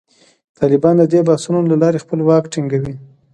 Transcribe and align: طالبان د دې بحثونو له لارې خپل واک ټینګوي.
طالبان 0.59 0.95
د 0.97 1.03
دې 1.11 1.19
بحثونو 1.27 1.61
له 1.71 1.75
لارې 1.81 2.03
خپل 2.03 2.19
واک 2.27 2.43
ټینګوي. 2.53 2.93